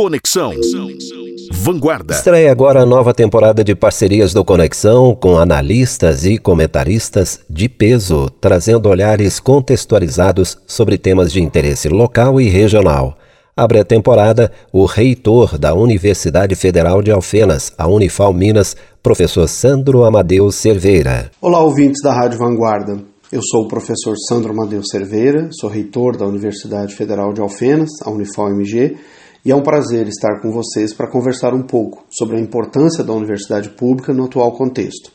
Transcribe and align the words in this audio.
Conexão. 0.00 0.54
Vanguarda. 1.52 2.14
Estreia 2.14 2.50
agora 2.50 2.80
a 2.80 2.86
nova 2.86 3.12
temporada 3.12 3.62
de 3.62 3.74
parcerias 3.74 4.32
do 4.32 4.42
Conexão 4.42 5.14
com 5.14 5.36
analistas 5.36 6.24
e 6.24 6.38
comentaristas 6.38 7.40
de 7.50 7.68
peso, 7.68 8.30
trazendo 8.40 8.88
olhares 8.88 9.38
contextualizados 9.38 10.56
sobre 10.66 10.96
temas 10.96 11.30
de 11.30 11.42
interesse 11.42 11.90
local 11.90 12.40
e 12.40 12.48
regional. 12.48 13.14
Abre 13.54 13.78
a 13.78 13.84
temporada 13.84 14.50
o 14.72 14.86
reitor 14.86 15.58
da 15.58 15.74
Universidade 15.74 16.54
Federal 16.54 17.02
de 17.02 17.10
Alfenas, 17.10 17.70
a 17.76 17.86
Unifal 17.86 18.32
Minas, 18.32 18.74
professor 19.02 19.46
Sandro 19.46 20.04
Amadeu 20.06 20.50
Cerveira. 20.50 21.30
Olá, 21.42 21.62
ouvintes 21.62 22.00
da 22.02 22.14
Rádio 22.14 22.38
Vanguarda. 22.38 22.98
Eu 23.30 23.42
sou 23.42 23.64
o 23.64 23.68
professor 23.68 24.16
Sandro 24.26 24.52
Amadeu 24.52 24.80
Cerveira, 24.82 25.50
sou 25.52 25.68
reitor 25.68 26.16
da 26.16 26.26
Universidade 26.26 26.94
Federal 26.94 27.34
de 27.34 27.42
Alfenas, 27.42 27.90
a 28.02 28.10
Unifal 28.10 28.48
MG, 28.48 28.96
e 29.44 29.50
é 29.50 29.56
um 29.56 29.62
prazer 29.62 30.06
estar 30.06 30.40
com 30.40 30.50
vocês 30.50 30.92
para 30.92 31.10
conversar 31.10 31.54
um 31.54 31.62
pouco 31.62 32.04
sobre 32.10 32.36
a 32.36 32.40
importância 32.40 33.02
da 33.02 33.12
universidade 33.12 33.70
pública 33.70 34.12
no 34.12 34.24
atual 34.24 34.52
contexto. 34.52 35.10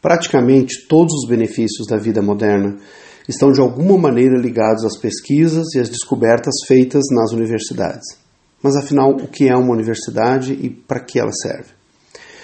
Praticamente 0.00 0.86
todos 0.88 1.12
os 1.14 1.28
benefícios 1.28 1.86
da 1.86 1.96
vida 1.96 2.22
moderna 2.22 2.76
estão 3.28 3.52
de 3.52 3.60
alguma 3.60 3.98
maneira 3.98 4.38
ligados 4.38 4.84
às 4.84 4.98
pesquisas 4.98 5.74
e 5.74 5.78
às 5.78 5.88
descobertas 5.88 6.54
feitas 6.66 7.02
nas 7.10 7.32
universidades. 7.32 8.18
Mas 8.62 8.76
afinal, 8.76 9.10
o 9.10 9.28
que 9.28 9.48
é 9.48 9.54
uma 9.54 9.72
universidade 9.72 10.54
e 10.54 10.70
para 10.70 11.00
que 11.00 11.18
ela 11.18 11.32
serve? 11.32 11.68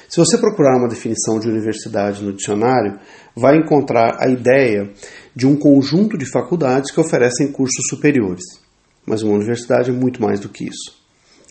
Se 0.08 0.18
você 0.18 0.36
procurar 0.36 0.76
uma 0.76 0.88
definição 0.88 1.38
de 1.38 1.48
universidade 1.48 2.22
no 2.22 2.32
dicionário, 2.32 2.98
vai 3.34 3.56
encontrar 3.56 4.16
a 4.18 4.28
ideia 4.28 4.90
de 5.34 5.46
um 5.46 5.56
conjunto 5.56 6.18
de 6.18 6.30
faculdades 6.30 6.90
que 6.90 7.00
oferecem 7.00 7.52
cursos 7.52 7.86
superiores 7.88 8.44
mas 9.10 9.22
uma 9.22 9.34
universidade 9.34 9.90
é 9.90 9.92
muito 9.92 10.22
mais 10.22 10.38
do 10.38 10.48
que 10.48 10.64
isso. 10.64 10.96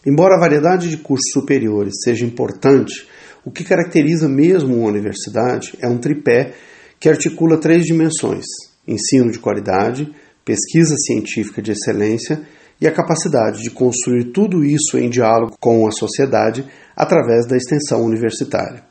Embora 0.08 0.36
a 0.36 0.40
variedade 0.40 0.90
de 0.90 0.96
cursos 0.96 1.30
superiores 1.34 1.96
seja 2.02 2.26
importante, 2.26 3.06
o 3.44 3.52
que 3.52 3.66
caracteriza 3.66 4.30
mesmo 4.30 4.78
uma 4.78 4.88
universidade 4.88 5.78
é 5.82 5.88
um 5.90 5.98
tripé 5.98 6.54
que 6.98 7.10
articula 7.10 7.60
três 7.60 7.86
dimensões: 7.86 8.46
ensino 8.88 9.30
de 9.30 9.40
qualidade, 9.40 10.10
pesquisa 10.46 10.96
científica 10.96 11.62
de 11.62 11.74
excelência 11.74 12.42
e 12.80 12.88
a 12.88 12.94
capacidade 12.94 13.62
de 13.62 13.70
construir 13.70 14.32
tudo 14.32 14.64
isso 14.64 14.98
em 14.98 15.10
diálogo 15.10 15.58
com 15.60 15.86
a 15.86 15.92
sociedade 15.92 16.66
através 16.96 17.46
da 17.46 17.58
extensão 17.58 18.02
universitária. 18.02 18.84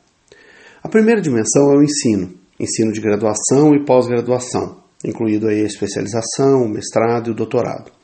A 0.82 0.88
primeira 0.90 1.22
dimensão 1.22 1.72
é 1.72 1.78
o 1.78 1.82
ensino, 1.82 2.34
ensino 2.60 2.92
de 2.92 3.00
graduação 3.00 3.74
e 3.74 3.84
pós-graduação, 3.84 4.82
incluído 5.02 5.48
aí 5.48 5.62
a 5.62 5.66
especialização, 5.66 6.64
o 6.64 6.68
mestrado 6.68 7.28
e 7.28 7.30
o 7.30 7.34
doutorado. 7.34 7.97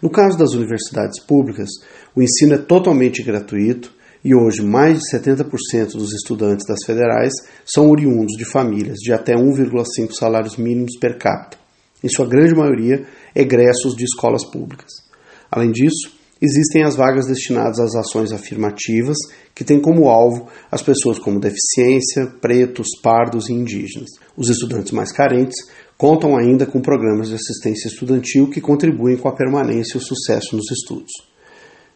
No 0.00 0.10
caso 0.10 0.38
das 0.38 0.52
universidades 0.52 1.20
públicas, 1.20 1.68
o 2.14 2.22
ensino 2.22 2.54
é 2.54 2.58
totalmente 2.58 3.22
gratuito 3.22 3.94
e 4.24 4.34
hoje 4.34 4.62
mais 4.62 4.98
de 4.98 5.16
70% 5.16 5.92
dos 5.92 6.12
estudantes 6.12 6.66
das 6.66 6.84
federais 6.84 7.32
são 7.64 7.88
oriundos 7.88 8.36
de 8.36 8.44
famílias 8.44 8.98
de 8.98 9.12
até 9.12 9.34
1,5 9.34 10.12
salários 10.12 10.56
mínimos 10.56 10.98
per 10.98 11.18
capita, 11.18 11.58
em 12.02 12.08
sua 12.08 12.26
grande 12.26 12.54
maioria 12.54 13.06
egressos 13.34 13.94
de 13.94 14.04
escolas 14.04 14.44
públicas. 14.44 14.90
Além 15.50 15.70
disso, 15.70 16.15
existem 16.40 16.82
as 16.82 16.96
vagas 16.96 17.26
destinadas 17.26 17.78
às 17.78 17.94
ações 17.94 18.32
afirmativas, 18.32 19.16
que 19.54 19.64
têm 19.64 19.80
como 19.80 20.08
alvo 20.08 20.48
as 20.70 20.82
pessoas 20.82 21.18
com 21.18 21.38
deficiência, 21.38 22.26
pretos, 22.40 22.88
pardos 23.02 23.48
e 23.48 23.52
indígenas. 23.52 24.10
Os 24.36 24.48
estudantes 24.48 24.92
mais 24.92 25.12
carentes 25.12 25.56
contam 25.96 26.36
ainda 26.36 26.66
com 26.66 26.80
programas 26.80 27.28
de 27.28 27.34
assistência 27.34 27.88
estudantil 27.88 28.50
que 28.50 28.60
contribuem 28.60 29.16
com 29.16 29.28
a 29.28 29.34
permanência 29.34 29.96
e 29.96 29.98
o 29.98 30.04
sucesso 30.04 30.56
nos 30.56 30.70
estudos. 30.70 31.12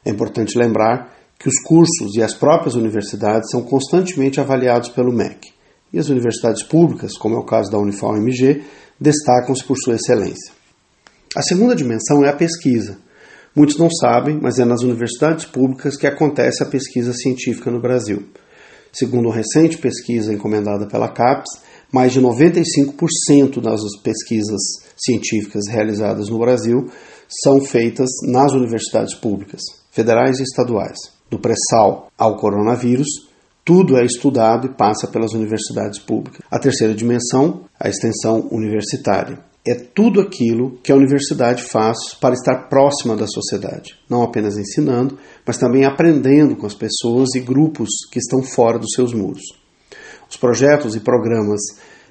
É 0.05 0.11
importante 0.11 0.57
lembrar 0.57 1.15
que 1.39 1.49
os 1.49 1.61
cursos 1.63 2.15
e 2.17 2.23
as 2.23 2.35
próprias 2.35 2.75
universidades 2.75 3.51
são 3.51 3.63
constantemente 3.63 4.41
avaliados 4.41 4.91
pelo 4.91 5.13
MEC, 5.13 5.49
e 5.93 5.99
as 5.99 6.09
universidades 6.09 6.63
públicas, 6.63 7.17
como 7.17 7.35
é 7.35 7.39
o 7.39 7.45
caso 7.45 7.71
da 7.71 7.79
Unifal-MG, 7.79 8.63
destacam-se 8.99 9.65
por 9.65 9.77
sua 9.77 9.97
excelência. 9.97 10.53
A 11.35 11.43
segunda 11.43 11.75
dimensão 11.75 12.25
é 12.25 12.29
a 12.29 12.37
pesquisa. 12.37 12.99
Muitos 13.55 13.79
não 13.79 13.91
sabem, 13.91 14.39
mas 14.41 14.59
é 14.59 14.65
nas 14.65 14.83
universidades 14.83 15.45
públicas 15.45 15.97
que 15.97 16.07
acontece 16.07 16.63
a 16.63 16.67
pesquisa 16.67 17.13
científica 17.13 17.71
no 17.71 17.81
Brasil. 17.81 18.25
Segundo 18.93 19.27
uma 19.27 19.35
recente 19.35 19.79
pesquisa 19.79 20.33
encomendada 20.33 20.87
pela 20.87 21.09
CAPES, 21.09 21.61
mais 21.93 22.13
de 22.13 22.21
95% 22.21 23.61
das 23.61 23.81
pesquisas 24.03 24.61
científicas 24.97 25.67
realizadas 25.69 26.29
no 26.29 26.39
Brasil 26.39 26.89
são 27.43 27.61
feitas 27.61 28.09
nas 28.25 28.53
universidades 28.53 29.15
públicas, 29.15 29.61
federais 29.91 30.39
e 30.39 30.43
estaduais. 30.43 30.99
Do 31.29 31.39
pré-sal 31.39 32.09
ao 32.17 32.37
coronavírus, 32.37 33.09
tudo 33.65 33.97
é 33.97 34.05
estudado 34.05 34.67
e 34.67 34.75
passa 34.75 35.07
pelas 35.07 35.33
universidades 35.33 35.99
públicas. 36.01 36.41
A 36.51 36.59
terceira 36.59 36.95
dimensão, 36.95 37.65
a 37.79 37.89
extensão 37.89 38.49
universitária. 38.51 39.50
É 39.67 39.75
tudo 39.75 40.21
aquilo 40.21 40.79
que 40.83 40.91
a 40.91 40.97
universidade 40.97 41.63
faz 41.63 42.15
para 42.15 42.35
estar 42.35 42.69
próxima 42.69 43.15
da 43.15 43.27
sociedade, 43.27 43.95
não 44.09 44.23
apenas 44.23 44.57
ensinando, 44.57 45.19
mas 45.47 45.59
também 45.59 45.85
aprendendo 45.85 46.57
com 46.57 46.67
as 46.67 46.75
pessoas 46.75 47.35
e 47.35 47.41
grupos 47.41 47.89
que 48.11 48.19
estão 48.19 48.43
fora 48.43 48.79
dos 48.79 48.93
seus 48.95 49.13
muros. 49.13 49.43
Os 50.31 50.37
projetos 50.37 50.97
e 50.97 51.01
programas 51.01 51.61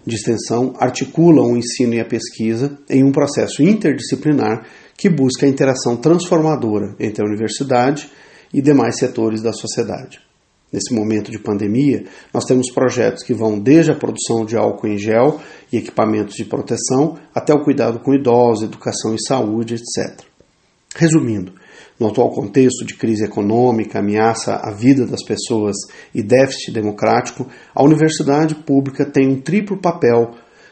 de 0.05 0.15
extensão 0.15 0.73
articulam 0.77 1.53
o 1.53 1.57
ensino 1.57 1.95
e 1.95 1.99
a 1.99 2.05
pesquisa 2.05 2.77
em 2.89 3.03
um 3.03 3.11
processo 3.11 3.63
interdisciplinar 3.63 4.65
que 4.95 5.09
busca 5.09 5.45
a 5.45 5.49
interação 5.49 5.97
transformadora 5.97 6.95
entre 6.99 7.23
a 7.23 7.27
universidade 7.27 8.09
e 8.53 8.61
demais 8.61 8.97
setores 8.97 9.41
da 9.41 9.53
sociedade. 9.53 10.28
Nesse 10.71 10.93
momento 10.93 11.31
de 11.31 11.39
pandemia, 11.39 12.05
nós 12.33 12.45
temos 12.45 12.71
projetos 12.71 13.23
que 13.23 13.33
vão 13.33 13.59
desde 13.59 13.91
a 13.91 13.95
produção 13.95 14.45
de 14.45 14.55
álcool 14.55 14.87
em 14.87 14.97
gel 14.97 15.39
e 15.73 15.77
equipamentos 15.77 16.35
de 16.35 16.45
proteção 16.45 17.17
até 17.33 17.53
o 17.53 17.63
cuidado 17.63 17.99
com 17.99 18.13
idosos, 18.13 18.65
educação 18.65 19.15
e 19.15 19.27
saúde, 19.27 19.75
etc. 19.75 20.23
Resumindo, 20.95 21.53
no 21.99 22.07
atual 22.07 22.29
contexto 22.31 22.85
de 22.85 22.95
crise 22.95 23.25
econômica, 23.25 23.99
ameaça 23.99 24.55
à 24.55 24.71
vida 24.71 25.05
das 25.05 25.23
pessoas 25.23 25.75
e 26.13 26.23
déficit 26.23 26.71
democrático, 26.71 27.47
a 27.73 27.83
universidade 27.83 28.55
pública 28.55 29.05
tem 29.05 29.27
um 29.27 29.41
triplo 29.41 29.77
papel 29.77 30.31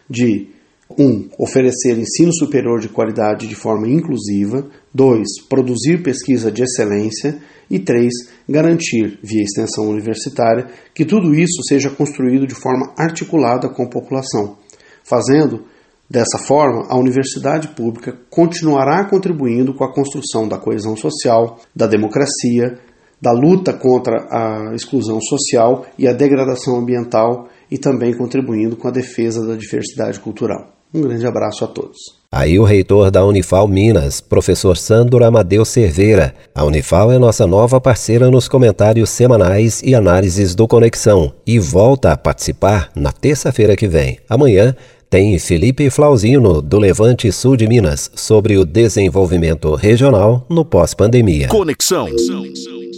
de 0.09 0.47
1. 0.89 1.03
Um, 1.03 1.29
oferecer 1.37 1.97
ensino 1.97 2.33
superior 2.33 2.79
de 2.79 2.87
qualidade 2.87 3.45
de 3.45 3.55
forma 3.55 3.89
inclusiva. 3.89 4.65
2. 4.97 5.47
Produzir 5.47 6.01
pesquisa 6.01 6.51
de 6.51 6.63
excelência. 6.63 7.37
E 7.69 7.77
3. 7.77 8.09
Garantir, 8.49 9.19
via 9.21 9.43
extensão 9.43 9.87
universitária, 9.89 10.67
que 10.95 11.05
tudo 11.05 11.35
isso 11.35 11.61
seja 11.67 11.89
construído 11.89 12.47
de 12.47 12.55
forma 12.55 12.93
articulada 12.97 13.69
com 13.69 13.83
a 13.83 13.89
população, 13.89 14.57
fazendo 15.03 15.65
Dessa 16.09 16.37
forma, 16.37 16.85
a 16.87 16.97
universidade 16.97 17.67
pública 17.75 18.17
continuará 18.29 19.03
contribuindo 19.09 19.73
com 19.73 19.83
a 19.83 19.93
construção 19.93 20.47
da 20.47 20.57
coesão 20.57 20.95
social, 20.95 21.59
da 21.75 21.85
democracia, 21.85 22.79
da 23.21 23.33
luta 23.33 23.73
contra 23.73 24.25
a 24.31 24.73
exclusão 24.73 25.19
social 25.19 25.85
e 25.99 26.07
a 26.07 26.13
degradação 26.13 26.77
ambiental 26.77 27.49
e 27.69 27.77
também 27.77 28.15
contribuindo 28.15 28.77
com 28.77 28.87
a 28.87 28.91
defesa 28.91 29.45
da 29.45 29.57
diversidade 29.57 30.21
cultural. 30.21 30.76
Um 30.93 31.01
grande 31.01 31.25
abraço 31.25 31.63
a 31.63 31.67
todos. 31.67 32.17
Aí 32.31 32.59
o 32.59 32.63
reitor 32.63 33.09
da 33.09 33.25
Unifal 33.25 33.67
Minas, 33.67 34.19
professor 34.19 34.75
Sandro 34.75 35.23
Amadeu 35.23 35.63
Cerveira. 35.63 36.35
A 36.53 36.65
Unifal 36.65 37.11
é 37.11 37.17
nossa 37.17 37.47
nova 37.47 37.79
parceira 37.79 38.29
nos 38.29 38.47
comentários 38.47 39.09
semanais 39.09 39.81
e 39.81 39.95
análises 39.95 40.53
do 40.53 40.67
Conexão 40.67 41.33
e 41.45 41.57
volta 41.57 42.11
a 42.11 42.17
participar 42.17 42.91
na 42.95 43.11
terça-feira 43.11 43.75
que 43.75 43.87
vem. 43.87 44.19
Amanhã 44.29 44.75
tem 45.09 45.39
Felipe 45.39 45.89
Flauzino, 45.89 46.61
do 46.61 46.77
Levante 46.77 47.31
Sul 47.31 47.55
de 47.55 47.65
Minas, 47.65 48.11
sobre 48.13 48.57
o 48.57 48.65
desenvolvimento 48.65 49.73
regional 49.73 50.45
no 50.49 50.65
pós-pandemia. 50.65 51.47
Conexão. 51.47 52.07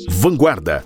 Vanguarda. 0.09 0.83